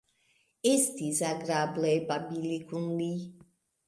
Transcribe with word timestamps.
Estis 0.69 1.19
agrable 1.31 1.91
babili 2.13 2.57
kun 2.73 2.89
li. 3.03 3.11